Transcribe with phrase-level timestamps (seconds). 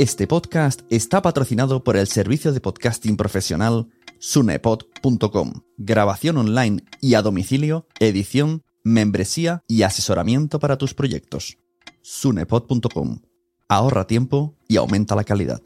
[0.00, 5.52] Este podcast está patrocinado por el servicio de podcasting profesional sunepod.com.
[5.76, 11.58] Grabación online y a domicilio, edición, membresía y asesoramiento para tus proyectos.
[12.00, 13.20] sunepod.com.
[13.68, 15.60] Ahorra tiempo y aumenta la calidad.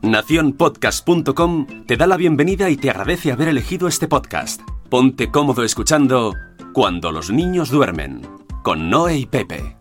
[0.00, 4.62] Naciónpodcast.com te da la bienvenida y te agradece haber elegido este podcast.
[4.88, 6.32] Ponte cómodo escuchando
[6.72, 8.22] Cuando los niños duermen,
[8.62, 9.79] con Noé y Pepe.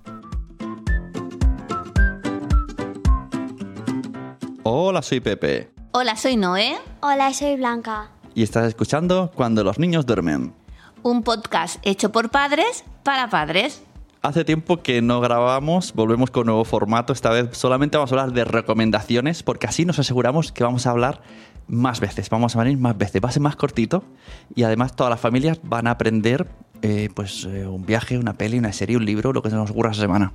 [4.81, 5.71] Hola, soy Pepe.
[5.91, 8.11] Hola, soy Noé, Hola, soy Blanca.
[8.33, 10.53] Y estás escuchando Cuando los niños duermen.
[11.03, 13.83] un podcast hecho por padres para padres.
[14.21, 17.11] Hace tiempo que no grabamos, volvemos con nuevo formato.
[17.11, 20.91] Esta vez solamente vamos a hablar de recomendaciones, porque así nos aseguramos que vamos a
[20.91, 21.23] hablar
[21.67, 22.29] más veces.
[22.29, 23.21] Vamos a venir más veces.
[23.21, 24.05] Va a ser más cortito
[24.55, 26.47] y además todas las familias van a aprender
[26.83, 29.71] eh, pues eh, un viaje, una peli, una serie, un libro, lo que se nos
[29.71, 30.31] ocurra esa semana.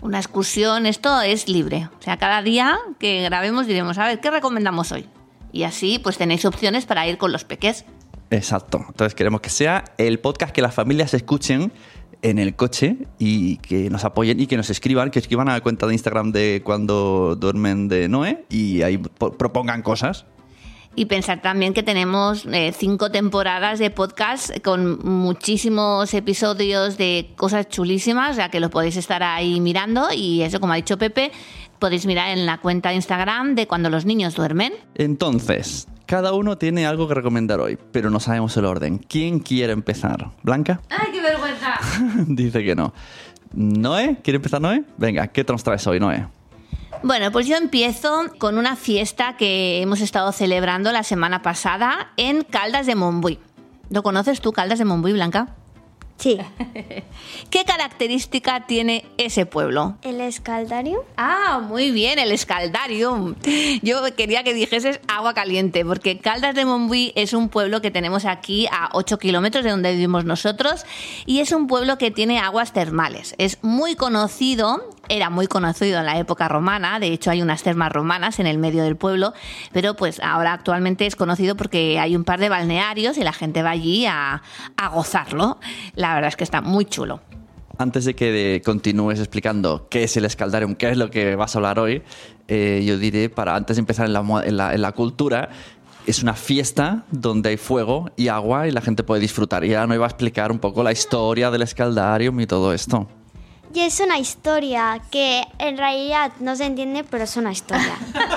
[0.00, 1.88] Una excursión, esto es libre.
[1.98, 5.06] O sea, cada día que grabemos diremos, a ver, ¿qué recomendamos hoy?
[5.52, 7.84] Y así pues tenéis opciones para ir con los peques.
[8.30, 8.84] Exacto.
[8.88, 11.72] Entonces queremos que sea el podcast que las familias escuchen
[12.22, 15.60] en el coche y que nos apoyen y que nos escriban, que escriban a la
[15.60, 20.24] cuenta de Instagram de cuando duermen de Noé y ahí po- propongan cosas.
[20.98, 27.68] Y pensar también que tenemos eh, cinco temporadas de podcast con muchísimos episodios de cosas
[27.68, 31.32] chulísimas, o sea que lo podéis estar ahí mirando y eso, como ha dicho Pepe,
[31.78, 34.72] podéis mirar en la cuenta de Instagram de cuando los niños duermen.
[34.94, 38.96] Entonces, cada uno tiene algo que recomendar hoy, pero no sabemos el orden.
[38.98, 40.30] ¿Quién quiere empezar?
[40.42, 40.80] ¿Blanca?
[40.88, 41.78] ¡Ay, qué vergüenza!
[42.26, 42.94] Dice que no.
[43.52, 44.16] ¿Noé?
[44.22, 44.84] ¿Quiere empezar Noé?
[44.96, 46.26] Venga, ¿qué nos traes hoy, Noé?
[47.02, 52.42] Bueno, pues yo empiezo con una fiesta que hemos estado celebrando la semana pasada en
[52.42, 53.38] Caldas de Montbui.
[53.90, 55.54] ¿Lo conoces tú, Caldas de Montbui, Blanca?
[56.18, 56.38] Sí.
[57.50, 59.98] ¿Qué característica tiene ese pueblo?
[60.02, 61.00] ¿El escaldarium?
[61.16, 63.34] Ah, muy bien, el escaldarium.
[63.82, 68.24] Yo quería que dijeses agua caliente, porque Caldas de Montbui es un pueblo que tenemos
[68.24, 70.86] aquí a 8 kilómetros de donde vivimos nosotros
[71.26, 73.34] y es un pueblo que tiene aguas termales.
[73.38, 77.92] Es muy conocido, era muy conocido en la época romana, de hecho hay unas termas
[77.92, 79.32] romanas en el medio del pueblo,
[79.72, 83.62] pero pues ahora actualmente es conocido porque hay un par de balnearios y la gente
[83.62, 84.42] va allí a,
[84.76, 85.58] a gozarlo.
[85.94, 87.20] La verdad es que está muy chulo.
[87.78, 91.58] Antes de que continúes explicando qué es el escaldarium, qué es lo que vas a
[91.58, 92.02] hablar hoy,
[92.48, 94.12] eh, yo diré, para antes de empezar en
[94.56, 95.50] la, cultura,
[96.06, 99.62] es una fiesta donde hay fuego y agua y la gente puede disfrutar.
[99.64, 103.08] Y ahora no iba a explicar un poco la historia del escaldarium y todo esto.
[103.76, 107.92] Y es una historia que en realidad no se entiende, pero es una historia.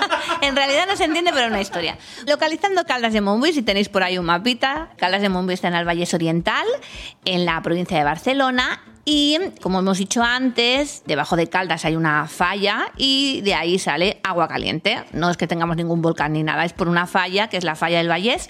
[0.50, 1.96] En realidad no se entiende, pero es una historia.
[2.26, 5.76] Localizando Caldas de Montbui, si tenéis por ahí un mapita, Caldas de Montbui está en
[5.76, 6.66] el Vallés Oriental,
[7.24, 8.82] en la provincia de Barcelona.
[9.06, 14.20] Y como hemos dicho antes, debajo de Caldas hay una falla y de ahí sale
[14.24, 15.04] agua caliente.
[15.14, 17.76] No es que tengamos ningún volcán ni nada, es por una falla, que es la
[17.76, 18.50] falla del Vallés.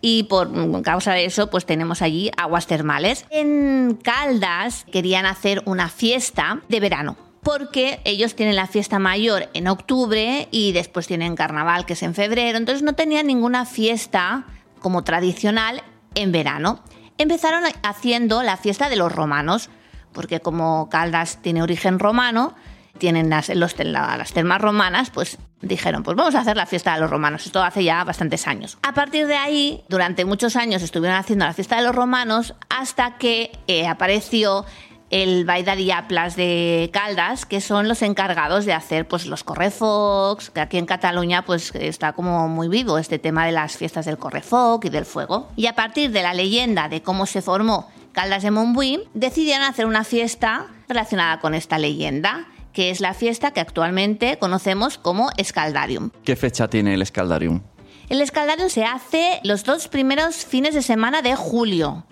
[0.00, 0.50] Y por
[0.82, 3.26] causa de eso, pues tenemos allí aguas termales.
[3.30, 9.68] En Caldas querían hacer una fiesta de verano porque ellos tienen la fiesta mayor en
[9.68, 14.44] octubre y después tienen carnaval que es en febrero, entonces no tenían ninguna fiesta
[14.80, 15.82] como tradicional
[16.14, 16.80] en verano.
[17.16, 19.70] Empezaron haciendo la fiesta de los romanos,
[20.12, 22.54] porque como Caldas tiene origen romano,
[22.98, 26.94] tienen las, los- la- las termas romanas, pues dijeron, pues vamos a hacer la fiesta
[26.94, 27.46] de los romanos.
[27.46, 28.78] Esto hace ya bastantes años.
[28.82, 33.16] A partir de ahí, durante muchos años estuvieron haciendo la fiesta de los romanos hasta
[33.18, 34.64] que eh, apareció
[35.10, 40.60] el Baida Diaplas de Caldas, que son los encargados de hacer pues los correfocs, que
[40.60, 44.84] aquí en Cataluña pues está como muy vivo este tema de las fiestas del correfoc
[44.84, 45.48] y del fuego.
[45.56, 49.86] Y a partir de la leyenda de cómo se formó Caldas de Montbui, decidieron hacer
[49.86, 56.10] una fiesta relacionada con esta leyenda, que es la fiesta que actualmente conocemos como Escaldarium.
[56.24, 57.62] ¿Qué fecha tiene el escaldarium?
[58.08, 62.04] El Escaldarium se hace los dos primeros fines de semana de julio.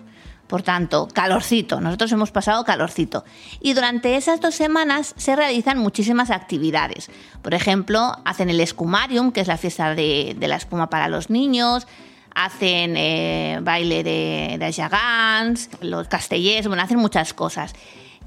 [0.47, 1.81] Por tanto, calorcito.
[1.81, 3.25] Nosotros hemos pasado calorcito.
[3.59, 7.09] Y durante esas dos semanas se realizan muchísimas actividades.
[7.41, 11.85] Por ejemplo, hacen el escumarium, que es la fiesta de, la espuma para los niños.
[12.33, 17.73] Hacen eh, baile de, de los castellers, bueno, hacen muchas cosas.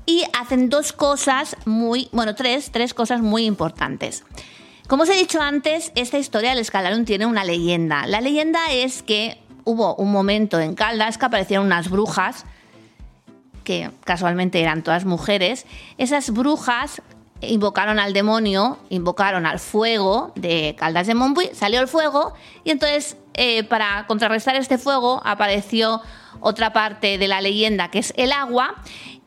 [0.04, 4.24] Y hacen dos cosas muy, bueno, tres, tres cosas muy importantes.
[4.88, 8.08] Como os he dicho antes, esta historia del Escaldarium tiene una leyenda.
[8.08, 12.44] La leyenda es que hubo un momento en Caldas que aparecieron unas brujas,
[13.64, 15.66] que casualmente eran todas mujeres.
[15.98, 17.02] Esas brujas
[17.40, 22.34] invocaron al demonio, invocaron al fuego de Caldas de Montbui, salió el fuego
[22.64, 26.02] y entonces eh, para contrarrestar este fuego apareció
[26.40, 28.74] otra parte de la leyenda que es el agua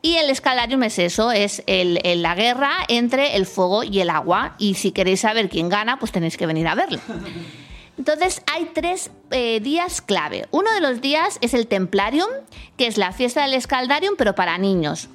[0.02, 4.54] Y el escaldarium es eso, es la guerra entre el fuego y el agua.
[4.58, 7.00] Y si queréis saber quién gana, pues tenéis que venir a verlo.
[7.96, 10.46] Entonces hay tres eh, días clave.
[10.50, 12.28] Uno de los días es el Templarium,
[12.76, 15.08] que es la fiesta del Escaldarium, pero para niños.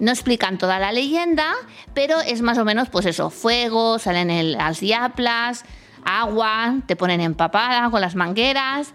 [0.00, 1.54] No explican toda la leyenda,
[1.94, 5.64] pero es más o menos, pues eso, fuego, salen las diaplas,
[6.04, 8.92] agua, te ponen empapada con las mangueras.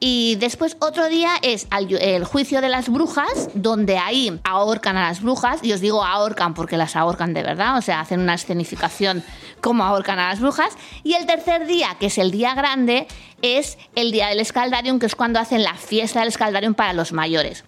[0.00, 5.22] Y después otro día es el juicio de las brujas, donde ahí ahorcan a las
[5.22, 5.60] brujas.
[5.62, 9.24] Y os digo ahorcan porque las ahorcan de verdad, o sea, hacen una escenificación
[9.60, 10.76] como ahorcan a las brujas.
[11.02, 13.08] Y el tercer día, que es el día grande,
[13.42, 17.12] es el día del escaldarium, que es cuando hacen la fiesta del escaldarium para los
[17.12, 17.64] mayores.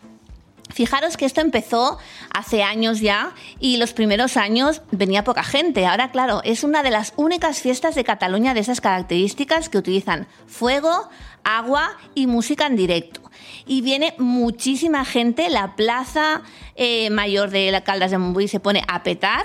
[0.73, 1.99] Fijaros que esto empezó
[2.33, 5.87] hace años ya y los primeros años venía poca gente.
[5.87, 10.27] Ahora, claro, es una de las únicas fiestas de Cataluña de esas características que utilizan
[10.47, 11.09] fuego,
[11.45, 13.21] agua y música en directo.
[13.67, 16.43] Y viene muchísima gente, la plaza
[16.77, 19.45] eh, mayor de la Caldas de Montbui se pone a petar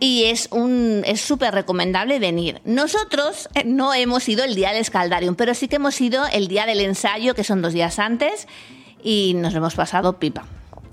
[0.00, 2.60] y es un es súper recomendable venir.
[2.64, 6.48] Nosotros eh, no hemos ido el día del escaldarium, pero sí que hemos ido el
[6.48, 8.48] día del ensayo, que son dos días antes,
[9.02, 10.44] y nos lo hemos pasado pipa.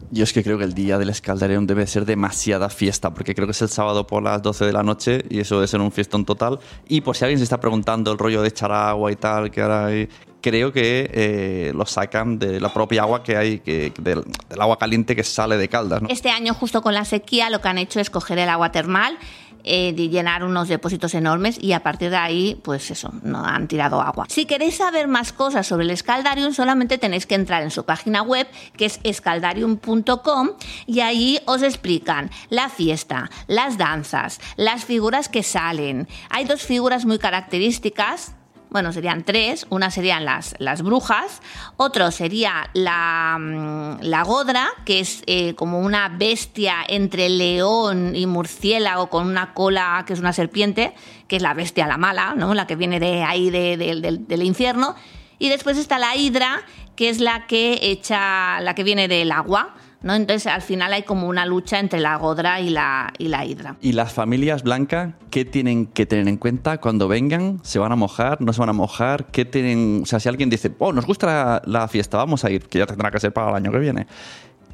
[0.10, 3.46] Yo es que creo que el día del escaldarium debe ser demasiada fiesta, porque creo
[3.46, 5.92] que es el sábado por las 12 de la noche y eso debe ser un
[5.92, 6.60] fiestón total.
[6.88, 9.62] Y por si alguien se está preguntando el rollo de echar agua y tal, que
[9.62, 10.08] ahora hay,
[10.42, 14.78] creo que eh, lo sacan de la propia agua que hay, que, del, del agua
[14.78, 16.02] caliente que sale de Caldas.
[16.02, 16.08] ¿no?
[16.08, 19.18] Este año, justo con la sequía, lo que han hecho es coger el agua termal,
[19.68, 23.68] eh, de llenar unos depósitos enormes y a partir de ahí, pues eso, no han
[23.68, 24.26] tirado agua.
[24.30, 28.22] Si queréis saber más cosas sobre el escaldarium, solamente tenéis que entrar en su página
[28.22, 28.48] web,
[28.78, 30.50] que es escaldarium.com,
[30.86, 36.08] y ahí os explican la fiesta, las danzas, las figuras que salen.
[36.30, 38.37] Hay dos figuras muy características
[38.70, 39.66] bueno, serían tres.
[39.70, 41.42] Una serían las, las brujas,
[41.78, 48.26] otro sería la, mm, la godra, que es eh, como una bestia entre león y
[48.26, 50.94] murciélago con una cola que es una serpiente,
[51.28, 52.54] que es la bestia, la mala, ¿no?
[52.54, 54.96] la que viene de ahí de- de- del- del infierno.
[55.40, 56.62] Y después está la hidra,
[56.96, 59.76] que es la que echa, la que viene del agua.
[60.02, 60.16] ¿No?
[60.16, 63.76] Entonces al final hay como una lucha entre la godra y la, y la hidra.
[63.82, 67.60] Y las familias blancas, ¿qué tienen que tener en cuenta cuando vengan?
[67.64, 68.42] ¿Se van a mojar?
[68.42, 69.26] ¿No se van a mojar?
[69.28, 70.02] ¿Qué tienen?
[70.04, 72.80] O sea, si alguien dice, oh, nos gusta la, la fiesta, vamos a ir, que
[72.80, 74.08] ya tendrá que ser para el año que viene.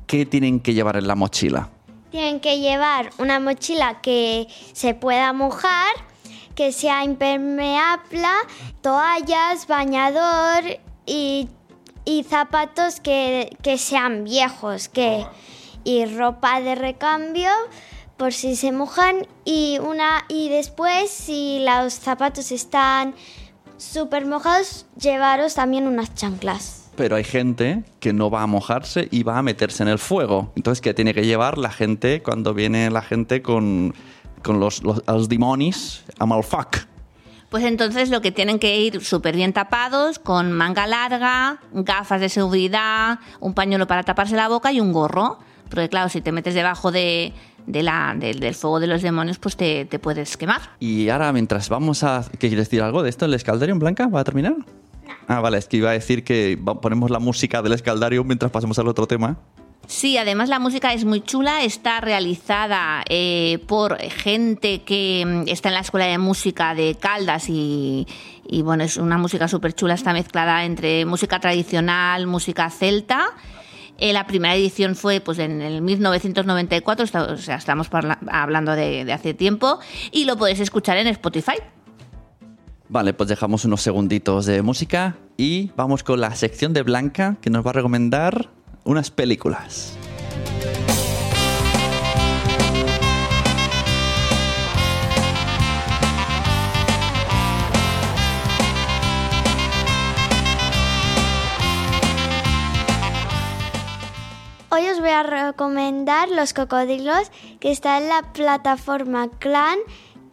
[0.08, 1.70] ¿Qué tienen que llevar en la mochila?
[2.12, 5.96] Tienen que llevar una mochila que se pueda mojar,
[6.54, 8.28] que sea impermeable,
[8.82, 10.64] toallas, bañador
[11.08, 11.48] y,
[12.06, 15.26] y zapatos que, que sean viejos, que,
[15.84, 17.50] y ropa de recambio
[18.18, 23.16] por si se mojan y una y después si los zapatos están
[23.78, 26.90] súper mojados llevaros también unas chanclas.
[26.96, 30.52] Pero hay gente que no va a mojarse y va a meterse en el fuego.
[30.56, 33.96] Entonces, ¿qué tiene que llevar la gente cuando viene la gente con,
[34.44, 36.88] con los, los, los demonios a malfac?
[37.54, 42.28] Pues entonces lo que tienen que ir súper bien tapados, con manga larga, gafas de
[42.28, 45.38] seguridad, un pañuelo para taparse la boca y un gorro.
[45.70, 47.32] Porque claro, si te metes debajo de,
[47.68, 50.62] de la, del- del fuego de los demonios, pues te, te puedes quemar.
[50.80, 52.26] Y ahora, mientras vamos a...
[52.32, 53.26] ¿Qué quieres decir algo de esto?
[53.26, 54.56] ¿El escaldarium blanca va a terminar?
[55.28, 58.80] Ah, vale, es que iba a decir que ponemos la música del escaldarium mientras pasamos
[58.80, 59.38] al otro tema.
[59.86, 65.70] Sí, además la música es muy chula, está realizada eh, por gente que mm, está
[65.70, 68.08] en la Escuela de Música de Caldas y,
[68.64, 73.26] bueno, es una música súper chula, está mezclada entre música tradicional, música celta.
[74.00, 77.88] Eh, la primera edición fue pues en el 1994, está- o sea, estamos
[78.32, 79.80] hablando de, de hace tiempo,
[80.12, 81.54] y lo podéis escuchar en Spotify.
[82.90, 87.50] Vale, pues dejamos unos segunditos de música y vamos con la sección de Blanca que
[87.50, 88.50] nos va a recomendar
[88.84, 89.98] unas películas.
[104.70, 109.78] Hoy os voy a recomendar Los Cocodrilos, que está en la plataforma Clan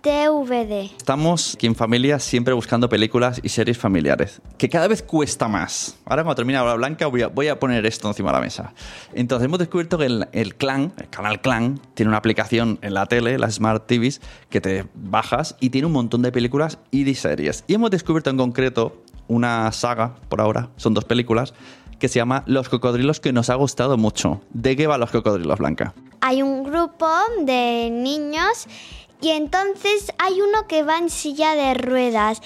[0.00, 0.97] TVD.
[0.97, 5.99] Estamos aquí en familia siempre buscando películas y series familiares, que cada vez cuesta más.
[6.07, 8.73] Ahora cuando termine la blanca voy a, voy a poner esto encima de la mesa.
[9.12, 13.07] Entonces hemos descubierto que el, el Clan, el canal Clan, tiene una aplicación en la
[13.07, 17.14] tele, las Smart TVs, que te bajas y tiene un montón de películas y de
[17.14, 17.64] series.
[17.66, 21.54] Y hemos descubierto en concreto una saga, por ahora, son dos películas,
[21.99, 24.40] que se llama Los Cocodrilos, que nos ha gustado mucho.
[24.50, 25.95] ¿De qué va Los Cocodrilos, Blanca?
[26.23, 27.07] Hay un grupo
[27.45, 28.66] de niños
[29.21, 32.41] y entonces hay uno que va en silla de ruedas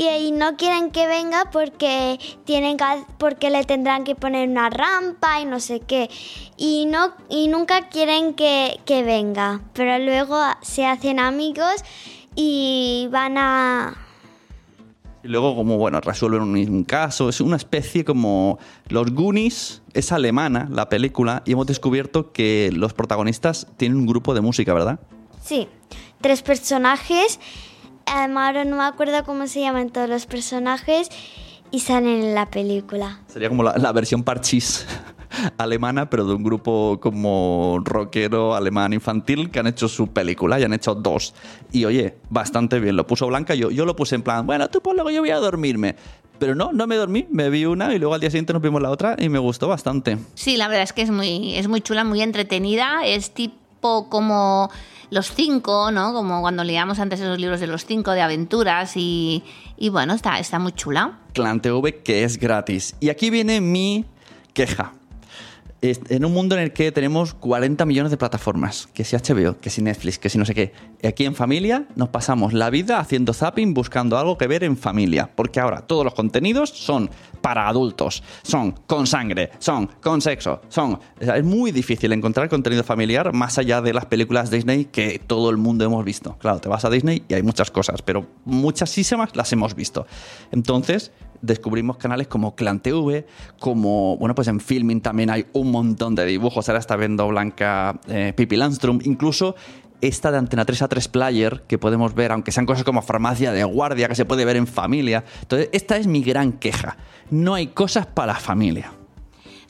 [0.00, 5.40] y no quieren que venga porque tienen que- porque le tendrán que poner una rampa
[5.40, 6.08] y no sé qué
[6.56, 11.82] y no y nunca quieren que, que venga pero luego se hacen amigos
[12.36, 13.96] y van a
[15.24, 17.28] Y luego, como, bueno, resuelven un, un caso.
[17.28, 18.58] Es una especie como.
[18.88, 24.32] Los Goonies es alemana, la película, y hemos descubierto que los protagonistas tienen un grupo
[24.32, 25.00] de música, ¿verdad?
[25.42, 25.66] sí
[26.20, 27.38] tres personajes
[28.08, 31.10] Em, ahora no me acuerdo cómo se llaman todos los personajes
[31.70, 34.86] y salen en la película Sería como la, la versión parchís
[35.58, 40.64] alemana, pero de un grupo como rockero alemán infantil que han hecho su película y
[40.64, 41.34] han hecho dos.
[41.70, 42.96] Y oye, bastante bien.
[42.96, 45.30] Lo puso Blanca, yo, yo lo puse en plan, bueno, tú ponlo que yo voy
[45.30, 45.96] a dormirme.
[46.38, 48.80] Pero no, no me dormí, me vi una y luego al día siguiente nos vimos
[48.80, 50.18] la otra y me gustó bastante.
[50.34, 53.04] Sí, la verdad es que es muy, es muy chula, muy entretenida.
[53.04, 54.70] Es tipo como
[55.10, 56.12] los cinco, ¿no?
[56.12, 59.42] Como cuando leíamos antes esos libros de los cinco de aventuras y,
[59.76, 61.18] y bueno, está, está muy chula.
[61.32, 62.94] Clan TV que es gratis.
[63.00, 64.04] Y aquí viene mi
[64.52, 64.92] queja.
[65.80, 69.70] En un mundo en el que tenemos 40 millones de plataformas, que si HBO, que
[69.70, 70.72] si Netflix, que si no sé qué,
[71.06, 75.30] aquí en familia nos pasamos la vida haciendo zapping buscando algo que ver en familia,
[75.36, 80.98] porque ahora todos los contenidos son para adultos, son con sangre, son con sexo, son...
[81.20, 85.58] es muy difícil encontrar contenido familiar más allá de las películas Disney que todo el
[85.58, 86.36] mundo hemos visto.
[86.38, 90.08] Claro, te vas a Disney y hay muchas cosas, pero muchísimas las hemos visto.
[90.50, 93.26] Entonces, descubrimos canales como Clan TV,
[93.58, 96.68] como, bueno, pues en Filming también hay un montón de dibujos.
[96.68, 99.54] Ahora está viendo Blanca eh, Pippi Landstrom, incluso
[100.00, 103.52] esta de Antena 3 a 3 Player, que podemos ver, aunque sean cosas como Farmacia
[103.52, 105.24] de Guardia, que se puede ver en familia.
[105.42, 106.96] Entonces, esta es mi gran queja.
[107.30, 108.92] No hay cosas para familia.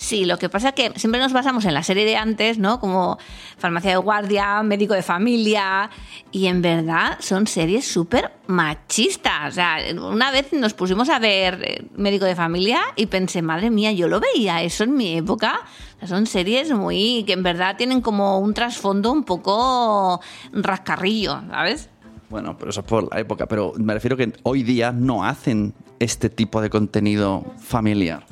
[0.01, 2.79] Sí, lo que pasa es que siempre nos basamos en la serie de antes, ¿no?
[2.79, 3.19] Como
[3.57, 5.91] Farmacia de Guardia, Médico de Familia,
[6.31, 9.49] y en verdad son series súper machistas.
[9.49, 13.71] O sea, una vez nos pusimos a ver eh, Médico de Familia y pensé, madre
[13.71, 15.63] mía, yo lo veía eso en mi época.
[16.07, 20.21] Son series muy que en verdad tienen como un trasfondo un poco
[20.53, 21.91] rascarrillo, ¿sabes?
[22.31, 23.47] Bueno, pero eso es por la época.
[23.47, 28.25] Pero me refiero que hoy día no hacen este tipo de contenido familiar.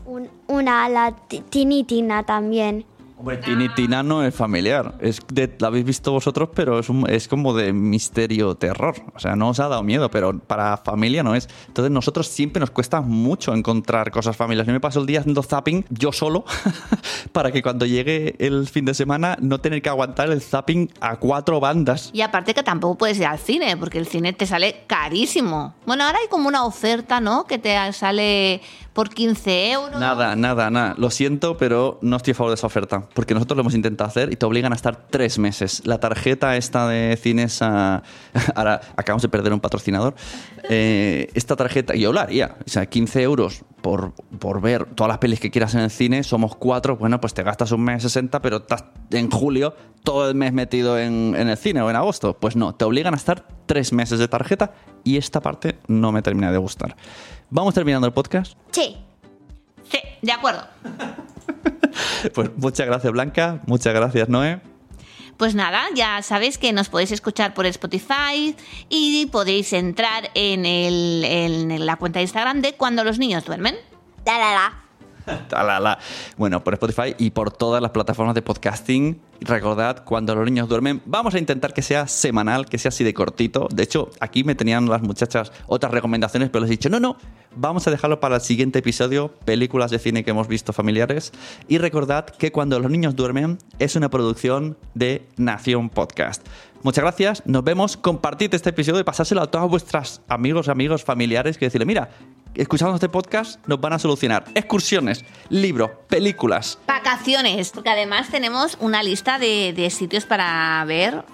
[0.49, 2.85] Un- una la ti- tinitina también
[3.19, 4.95] Hombre, Tini Tina no es familiar.
[5.01, 8.95] Es de, la habéis visto vosotros, pero es, un- es como de misterio terror.
[9.15, 11.49] O sea, no os ha dado miedo, pero para familia no es.
[11.67, 14.67] Entonces, nosotros siempre nos cuesta mucho encontrar cosas familiares.
[14.67, 16.45] Yo me paso el día haciendo zapping yo solo
[17.33, 21.17] para que cuando llegue el fin de semana no tener que aguantar el zapping a
[21.17, 22.11] cuatro bandas.
[22.13, 25.75] Y aparte que tampoco puedes ir al cine, porque el cine te sale carísimo.
[25.87, 27.45] Bueno, ahora hay como una oferta, ¿no?
[27.45, 28.61] Que te sale
[28.93, 29.99] por 15 euros.
[30.01, 30.95] Nada, nada, nada.
[30.99, 33.06] Lo siento, pero no estoy a favor de esa oferta.
[33.15, 35.83] Porque nosotros lo hemos intentado hacer y te obligan a estar tres meses.
[35.85, 38.03] La tarjeta esta de cines, ah,
[38.55, 40.15] ahora acabamos de perder un patrocinador.
[40.69, 42.57] Eh, esta tarjeta, yo lo haría.
[42.67, 46.23] O sea, 15 euros por, por ver todas las pelis que quieras en el cine.
[46.23, 50.35] Somos cuatro, bueno, pues te gastas un mes 60, pero estás en julio todo el
[50.35, 52.37] mes metido en, en el cine o en agosto.
[52.39, 54.73] Pues no, te obligan a estar tres meses de tarjeta
[55.05, 56.97] y esta parte no me termina de gustar.
[57.51, 58.57] Vamos terminando el podcast.
[58.71, 58.97] sí
[59.91, 60.63] Sí, de acuerdo.
[62.35, 64.61] Pues muchas gracias Blanca, muchas gracias Noé.
[65.37, 68.57] Pues nada, ya sabéis que nos podéis escuchar por Spotify
[68.89, 73.77] y podéis entrar en, el- en la cuenta de Instagram de Cuando los niños duermen.
[74.25, 74.83] la la la
[76.37, 79.21] Bueno, por Spotify y por todas las plataformas de podcasting.
[79.41, 83.13] Recordad, cuando los niños duermen, vamos a intentar que sea semanal, que sea así de
[83.13, 83.69] cortito.
[83.71, 87.17] De hecho, aquí me tenían las muchachas otras recomendaciones, pero les he dicho, no, no,
[87.55, 91.33] vamos a dejarlo para el siguiente episodio, películas de cine que hemos visto familiares.
[91.69, 96.47] Y recordad que cuando los niños duermen es una producción de Nación Podcast.
[96.83, 101.59] Muchas gracias, nos vemos, compartid este episodio y pasárselo a todos vuestros amigos, amigos, familiares,
[101.59, 102.11] que decirle, mira,
[102.57, 106.79] escuchando este podcast nos van a solucionar excursiones, libros, películas.
[106.87, 111.25] Vacaciones, porque además tenemos una lista de, de sitios para ver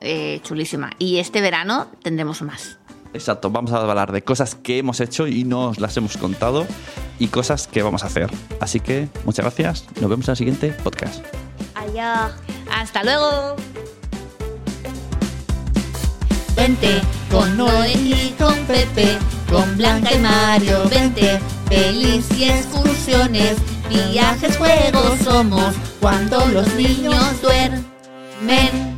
[0.00, 0.90] eh, chulísima.
[0.98, 2.78] Y este verano tendremos más.
[3.14, 6.66] Exacto, vamos a hablar de cosas que hemos hecho y no os las hemos contado
[7.18, 8.30] y cosas que vamos a hacer.
[8.60, 11.24] Así que muchas gracias, nos vemos en el siguiente podcast.
[11.74, 12.32] adiós
[12.72, 13.56] ¡Hasta luego!
[16.56, 17.00] Vente
[17.30, 19.18] con Noé y con Pepe,
[19.52, 23.56] con Blanca y Mario, vente, pelis y excursiones,
[23.88, 28.91] viajes, juegos somos cuando los niños duermen.